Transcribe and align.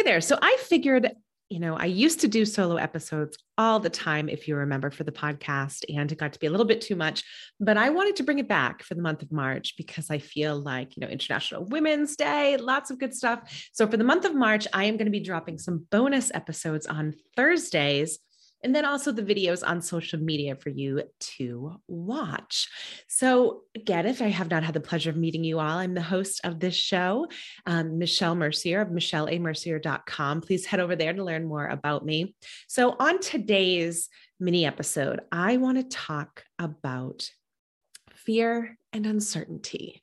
Hey 0.00 0.04
there. 0.04 0.22
So 0.22 0.38
I 0.40 0.56
figured, 0.58 1.10
you 1.50 1.58
know, 1.58 1.76
I 1.76 1.84
used 1.84 2.20
to 2.20 2.28
do 2.28 2.46
solo 2.46 2.76
episodes 2.76 3.36
all 3.58 3.80
the 3.80 3.90
time, 3.90 4.30
if 4.30 4.48
you 4.48 4.56
remember, 4.56 4.90
for 4.90 5.04
the 5.04 5.12
podcast, 5.12 5.84
and 5.94 6.10
it 6.10 6.16
got 6.16 6.32
to 6.32 6.38
be 6.38 6.46
a 6.46 6.50
little 6.50 6.64
bit 6.64 6.80
too 6.80 6.96
much. 6.96 7.22
But 7.60 7.76
I 7.76 7.90
wanted 7.90 8.16
to 8.16 8.22
bring 8.22 8.38
it 8.38 8.48
back 8.48 8.82
for 8.82 8.94
the 8.94 9.02
month 9.02 9.20
of 9.20 9.30
March 9.30 9.74
because 9.76 10.08
I 10.08 10.16
feel 10.16 10.58
like, 10.58 10.96
you 10.96 11.02
know, 11.02 11.06
International 11.06 11.66
Women's 11.66 12.16
Day, 12.16 12.56
lots 12.56 12.90
of 12.90 12.98
good 12.98 13.14
stuff. 13.14 13.68
So 13.74 13.86
for 13.86 13.98
the 13.98 14.04
month 14.04 14.24
of 14.24 14.34
March, 14.34 14.66
I 14.72 14.84
am 14.84 14.96
going 14.96 15.04
to 15.04 15.12
be 15.12 15.20
dropping 15.20 15.58
some 15.58 15.86
bonus 15.90 16.30
episodes 16.32 16.86
on 16.86 17.12
Thursdays 17.36 18.20
and 18.62 18.74
then 18.74 18.84
also 18.84 19.12
the 19.12 19.22
videos 19.22 19.66
on 19.66 19.80
social 19.80 20.20
media 20.20 20.54
for 20.54 20.70
you 20.70 21.02
to 21.18 21.80
watch. 21.88 22.68
So, 23.08 23.62
again, 23.74 24.06
if 24.06 24.20
I 24.20 24.28
have 24.28 24.50
not 24.50 24.62
had 24.62 24.74
the 24.74 24.80
pleasure 24.80 25.10
of 25.10 25.16
meeting 25.16 25.44
you 25.44 25.58
all, 25.58 25.78
I'm 25.78 25.94
the 25.94 26.02
host 26.02 26.40
of 26.44 26.60
this 26.60 26.74
show, 26.74 27.28
um, 27.66 27.98
Michelle 27.98 28.34
Mercier 28.34 28.80
of 28.80 28.88
michelleamercier.com. 28.88 30.42
Please 30.42 30.66
head 30.66 30.80
over 30.80 30.96
there 30.96 31.12
to 31.12 31.24
learn 31.24 31.46
more 31.46 31.66
about 31.66 32.04
me. 32.04 32.34
So, 32.68 32.96
on 32.98 33.20
today's 33.20 34.08
mini 34.38 34.66
episode, 34.66 35.20
I 35.32 35.56
want 35.56 35.78
to 35.78 35.96
talk 35.96 36.44
about 36.58 37.30
fear 38.14 38.76
and 38.92 39.06
uncertainty. 39.06 40.02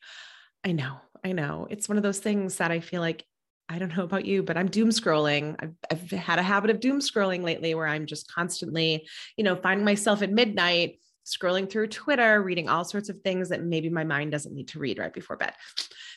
I 0.64 0.72
know, 0.72 0.98
I 1.24 1.34
know. 1.34 1.68
It's 1.70 1.88
one 1.88 1.98
of 1.98 2.04
those 2.04 2.20
things 2.20 2.58
that 2.58 2.72
I 2.72 2.80
feel 2.80 3.02
like 3.02 3.24
I 3.70 3.80
don't 3.80 3.96
know 3.96 4.04
about 4.04 4.26
you, 4.26 4.44
but 4.44 4.58
I'm 4.58 4.70
doom 4.70 4.90
scrolling. 4.90 5.56
I've, 5.60 5.74
I've, 5.92 6.10
had 6.12 6.40
a 6.40 6.44
habit 6.44 6.70
of 6.70 6.80
doom 6.80 7.00
scrolling 7.00 7.44
lately 7.44 7.76
where 7.76 7.88
I'm 7.88 8.06
just 8.06 8.32
constantly, 8.32 9.08
you 9.36 9.44
know, 9.44 9.58
finding 9.58 9.84
myself 9.84 10.22
at 10.22 10.32
midnight 10.32 11.00
scrolling 11.28 11.70
through 11.70 11.88
Twitter, 11.88 12.42
reading 12.42 12.70
all 12.70 12.86
sorts 12.86 13.10
of 13.10 13.20
things 13.20 13.50
that 13.50 13.64
maybe 13.64 13.90
my 13.90 14.06
mind 14.06 14.32
doesn't 14.32 14.56
need 14.56 14.70
to 14.70 14.80
read 14.80 14.98
right 14.98 15.14
before 15.14 15.36
bed. 15.36 15.54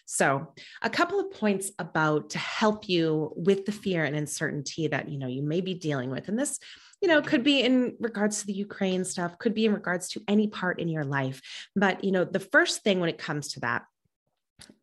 So, 0.07 0.55
a 0.83 0.91
couple 0.91 1.19
of 1.21 1.33
points 1.33 1.73
about 1.79 2.31
to 2.31 2.39
help 2.39 2.89
you 2.89 3.33
with 3.37 3.67
the 3.67 3.73
fear 3.73 4.05
and 4.05 4.15
uncertainty 4.15 4.87
that, 4.89 5.09
you 5.09 5.19
know, 5.19 5.27
you 5.27 5.43
may 5.43 5.61
be 5.61 5.75
dealing 5.75 6.11
with. 6.11 6.29
And 6.29 6.39
this, 6.39 6.59
you 7.01 7.09
know, 7.09 7.23
could 7.23 7.43
be 7.43 7.61
in 7.63 7.97
regards 7.99 8.41
to 8.41 8.47
the 8.47 8.53
Ukraine 8.53 9.05
stuff, 9.05 9.39
could 9.39 9.55
be 9.55 9.67
in 9.67 9.73
regards 9.73 10.09
to 10.11 10.23
any 10.29 10.49
part 10.49 10.79
in 10.79 10.89
your 10.89 11.05
life. 11.05 11.41
But, 11.75 12.05
you 12.05 12.13
know, 12.13 12.25
the 12.25 12.41
first 12.41 12.83
thing 12.83 13.01
when 13.01 13.09
it 13.09 13.19
comes 13.19 13.53
to 13.53 13.61
that 13.61 13.85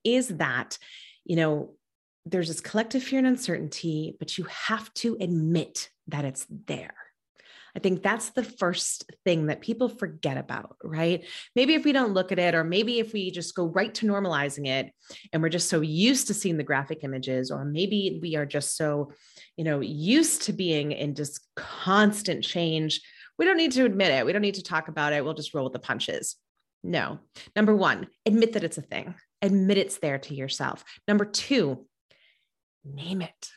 is 0.04 0.28
that, 0.30 0.78
you 1.24 1.36
know, 1.36 1.74
there's 2.32 2.48
this 2.48 2.62
collective 2.62 3.04
fear 3.04 3.20
and 3.20 3.28
uncertainty, 3.28 4.16
but 4.20 4.38
you 4.38 4.46
have 4.46 4.94
to 4.96 5.18
admit 5.20 5.90
that 6.08 6.26
it's 6.26 6.46
there. 6.68 6.96
I 7.76 7.80
think 7.80 8.02
that's 8.02 8.30
the 8.32 8.44
first 8.44 9.12
thing 9.24 9.48
that 9.48 9.62
people 9.62 9.88
forget 9.88 10.36
about, 10.36 10.78
right? 10.84 11.24
Maybe 11.56 11.76
if 11.76 11.86
we 11.86 11.92
don't 11.92 12.14
look 12.14 12.32
at 12.32 12.40
it, 12.40 12.56
or 12.56 12.64
maybe 12.64 12.98
if 12.98 13.14
we 13.14 13.30
just 13.30 13.54
go 13.54 13.68
right 13.68 13.94
to 13.96 14.08
normalizing 14.08 14.66
it 14.66 14.92
and 15.32 15.44
we're 15.44 15.50
just 15.50 15.70
so 15.70 15.82
used 15.82 16.26
to 16.28 16.34
seeing 16.34 16.58
the 16.58 16.64
graphic 16.64 17.04
images, 17.04 17.52
or 17.52 17.66
maybe 17.66 18.20
we 18.20 18.36
are 18.36 18.48
just 18.48 18.78
so, 18.78 19.12
you 19.58 19.64
know, 19.64 19.80
used 19.80 20.42
to 20.44 20.54
being 20.54 20.92
in 20.92 21.14
just 21.14 21.46
constant 21.56 22.44
change. 22.44 23.00
We 23.38 23.46
don't 23.46 23.58
need 23.58 23.74
to 23.74 23.86
admit 23.86 24.10
it. 24.10 24.26
We 24.26 24.34
don't 24.34 24.42
need 24.42 24.56
to 24.56 24.64
talk 24.64 24.88
about 24.88 25.14
it. 25.14 25.24
We'll 25.24 25.36
just 25.36 25.54
roll 25.54 25.66
with 25.66 25.74
the 25.74 25.80
punches. 25.80 26.36
No. 26.84 27.20
Number 27.56 27.76
one, 27.76 28.08
admit 28.26 28.54
that 28.54 28.64
it's 28.64 28.80
a 28.80 28.82
thing, 28.82 29.14
admit 29.44 29.78
it's 29.78 30.00
there 30.00 30.18
to 30.18 30.34
yourself. 30.34 30.84
Number 31.08 31.26
two, 31.26 31.86
name 32.94 33.22
it 33.22 33.52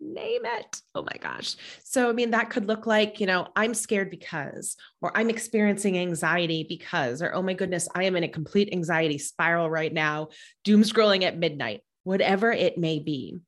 name 0.00 0.42
it. 0.44 0.82
Oh 0.94 1.02
my 1.02 1.16
gosh. 1.20 1.56
So, 1.82 2.08
I 2.08 2.12
mean, 2.12 2.30
that 2.32 2.50
could 2.50 2.66
look 2.66 2.86
like, 2.86 3.20
you 3.20 3.26
know, 3.26 3.48
I'm 3.56 3.74
scared 3.74 4.10
because, 4.10 4.76
or 5.00 5.16
I'm 5.16 5.30
experiencing 5.30 5.98
anxiety 5.98 6.66
because, 6.68 7.22
or 7.22 7.32
oh 7.34 7.42
my 7.42 7.54
goodness, 7.54 7.88
I 7.94 8.04
am 8.04 8.16
in 8.16 8.24
a 8.24 8.28
complete 8.28 8.70
anxiety 8.72 9.18
spiral 9.18 9.70
right 9.70 9.92
now, 9.92 10.28
doom 10.64 10.82
scrolling 10.82 11.22
at 11.22 11.38
midnight, 11.38 11.82
whatever 12.04 12.52
it 12.52 12.78
may 12.78 12.98
be. 12.98 13.38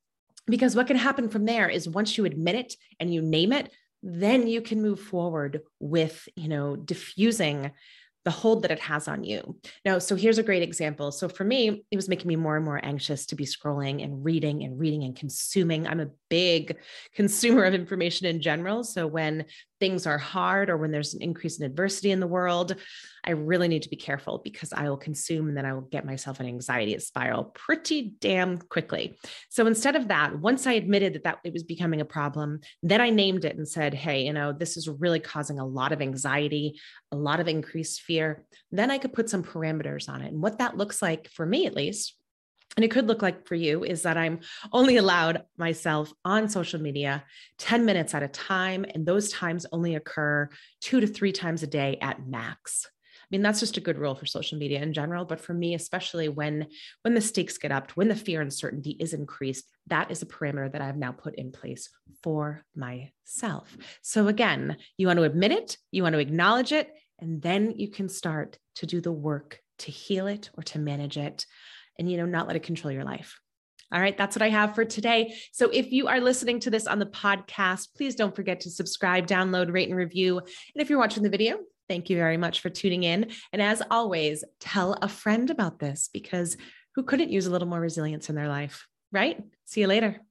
Because 0.47 0.75
what 0.75 0.87
can 0.87 0.97
happen 0.97 1.29
from 1.29 1.45
there 1.45 1.69
is 1.69 1.87
once 1.87 2.17
you 2.17 2.25
admit 2.25 2.55
it 2.55 2.75
and 2.99 3.13
you 3.13 3.21
name 3.21 3.53
it, 3.53 3.71
then 4.01 4.47
you 4.47 4.61
can 4.61 4.81
move 4.81 4.99
forward 4.99 5.61
with, 5.79 6.27
you 6.35 6.47
know, 6.47 6.75
diffusing 6.75 7.71
the 8.25 8.31
hold 8.31 8.63
that 8.63 8.71
it 8.71 8.79
has 8.79 9.07
on 9.07 9.23
you. 9.23 9.57
Now, 9.85 9.99
so 9.99 10.15
here's 10.15 10.37
a 10.37 10.43
great 10.43 10.61
example. 10.61 11.11
So 11.11 11.29
for 11.29 11.43
me, 11.43 11.83
it 11.89 11.95
was 11.95 12.09
making 12.09 12.27
me 12.27 12.35
more 12.35 12.55
and 12.55 12.65
more 12.65 12.79
anxious 12.83 13.25
to 13.27 13.35
be 13.35 13.45
scrolling 13.45 14.03
and 14.03 14.23
reading 14.23 14.63
and 14.63 14.79
reading 14.79 15.03
and 15.03 15.15
consuming. 15.15 15.87
I'm 15.87 16.01
a 16.01 16.09
big 16.29 16.77
consumer 17.15 17.63
of 17.63 17.73
information 17.73 18.27
in 18.27 18.41
general. 18.41 18.83
So 18.83 19.07
when 19.07 19.45
things 19.79 20.05
are 20.05 20.17
hard 20.17 20.69
or 20.69 20.77
when 20.77 20.91
there's 20.91 21.13
an 21.13 21.21
increase 21.21 21.59
in 21.59 21.65
adversity 21.65 22.11
in 22.11 22.19
the 22.19 22.27
world, 22.27 22.75
I 23.23 23.31
really 23.31 23.67
need 23.67 23.83
to 23.83 23.89
be 23.89 23.95
careful 23.95 24.41
because 24.43 24.73
I 24.73 24.89
will 24.89 24.97
consume 24.97 25.47
and 25.47 25.57
then 25.57 25.65
I 25.65 25.73
will 25.73 25.81
get 25.81 26.05
myself 26.05 26.39
an 26.39 26.47
anxiety 26.47 26.97
spiral 26.99 27.45
pretty 27.45 28.13
damn 28.19 28.57
quickly. 28.57 29.17
So 29.49 29.67
instead 29.67 29.95
of 29.95 30.07
that, 30.07 30.39
once 30.39 30.67
I 30.67 30.73
admitted 30.73 31.13
that, 31.13 31.23
that 31.23 31.39
it 31.43 31.53
was 31.53 31.63
becoming 31.63 32.01
a 32.01 32.05
problem, 32.05 32.61
then 32.83 33.01
I 33.01 33.09
named 33.09 33.45
it 33.45 33.57
and 33.57 33.67
said, 33.67 33.93
hey, 33.93 34.25
you 34.25 34.33
know, 34.33 34.51
this 34.51 34.77
is 34.77 34.89
really 34.89 35.19
causing 35.19 35.59
a 35.59 35.65
lot 35.65 35.91
of 35.91 36.01
anxiety, 36.01 36.79
a 37.11 37.15
lot 37.15 37.39
of 37.39 37.47
increased 37.47 38.01
fear. 38.01 38.45
Then 38.71 38.91
I 38.91 38.97
could 38.97 39.13
put 39.13 39.29
some 39.29 39.43
parameters 39.43 40.09
on 40.09 40.21
it. 40.21 40.31
And 40.31 40.41
what 40.41 40.59
that 40.59 40.77
looks 40.77 41.01
like 41.01 41.29
for 41.29 41.45
me, 41.45 41.65
at 41.65 41.75
least, 41.75 42.15
and 42.79 42.85
it 42.85 42.91
could 42.91 43.07
look 43.07 43.21
like 43.21 43.45
for 43.45 43.55
you 43.55 43.83
is 43.83 44.03
that 44.03 44.15
I'm 44.15 44.39
only 44.71 44.95
allowed 44.95 45.43
myself 45.57 46.13
on 46.23 46.47
social 46.47 46.79
media 46.79 47.25
10 47.57 47.83
minutes 47.83 48.13
at 48.13 48.23
a 48.23 48.29
time. 48.29 48.85
And 48.95 49.05
those 49.05 49.33
times 49.33 49.65
only 49.73 49.95
occur 49.95 50.47
two 50.79 51.01
to 51.01 51.07
three 51.07 51.33
times 51.33 51.61
a 51.61 51.67
day 51.67 51.97
at 52.01 52.25
max. 52.25 52.87
I 52.87 53.25
mean, 53.31 53.41
that's 53.41 53.59
just 53.59 53.75
a 53.75 53.81
good 53.81 53.97
rule 53.97 54.15
for 54.15 54.25
social 54.25 54.57
media 54.57 54.81
in 54.81 54.93
general. 54.93 55.25
But 55.25 55.41
for 55.41 55.53
me, 55.53 55.73
especially 55.73 56.29
when 56.29 56.67
when 57.01 57.15
the 57.15 57.19
stakes 57.19 57.57
get 57.57 57.73
upped, 57.73 57.97
when 57.97 58.07
the 58.07 58.15
fear 58.15 58.39
and 58.39 58.53
certainty 58.53 58.91
is 58.91 59.13
increased, 59.13 59.65
that 59.87 60.09
is 60.09 60.21
a 60.21 60.25
parameter 60.25 60.71
that 60.71 60.81
I've 60.81 60.95
now 60.95 61.11
put 61.11 61.35
in 61.35 61.51
place 61.51 61.89
for 62.23 62.63
myself. 62.77 63.75
So 64.03 64.29
again, 64.29 64.77
you 64.95 65.07
want 65.07 65.19
to 65.19 65.23
admit 65.23 65.51
it, 65.51 65.75
you 65.91 66.03
want 66.03 66.13
to 66.13 66.19
acknowledge 66.19 66.71
it, 66.71 66.89
and 67.19 67.41
then 67.41 67.71
you 67.71 67.89
can 67.89 68.07
start 68.07 68.57
to 68.75 68.85
do 68.85 69.01
the 69.01 69.11
work 69.11 69.59
to 69.79 69.91
heal 69.91 70.27
it 70.27 70.49
or 70.53 70.63
to 70.63 70.79
manage 70.79 71.17
it 71.17 71.45
and 71.99 72.09
you 72.11 72.17
know 72.17 72.25
not 72.25 72.47
let 72.47 72.55
it 72.55 72.63
control 72.63 72.91
your 72.91 73.03
life 73.03 73.39
all 73.91 73.99
right, 73.99 74.15
that's 74.15 74.35
what 74.35 74.43
I 74.43 74.49
have 74.49 74.75
for 74.75 74.85
today. 74.85 75.33
So 75.51 75.69
if 75.71 75.91
you 75.91 76.07
are 76.07 76.19
listening 76.19 76.59
to 76.61 76.69
this 76.69 76.85
on 76.85 76.99
the 76.99 77.07
podcast, 77.07 77.87
please 77.95 78.13
don't 78.13 78.35
forget 78.35 78.59
to 78.61 78.69
subscribe, 78.69 79.25
download, 79.25 79.73
rate, 79.73 79.89
and 79.89 79.97
review. 79.97 80.37
And 80.37 80.47
if 80.75 80.89
you're 80.89 80.99
watching 80.99 81.23
the 81.23 81.29
video, 81.29 81.57
thank 81.87 82.09
you 82.09 82.15
very 82.15 82.37
much 82.37 82.59
for 82.59 82.69
tuning 82.69 83.03
in. 83.03 83.31
And 83.51 83.61
as 83.61 83.81
always, 83.89 84.43
tell 84.59 84.93
a 85.01 85.07
friend 85.07 85.49
about 85.49 85.79
this 85.79 86.07
because 86.13 86.55
who 86.95 87.03
couldn't 87.03 87.31
use 87.31 87.47
a 87.47 87.51
little 87.51 87.67
more 87.67 87.81
resilience 87.81 88.29
in 88.29 88.35
their 88.35 88.47
life, 88.47 88.87
right? 89.11 89.41
See 89.65 89.81
you 89.81 89.87
later. 89.87 90.21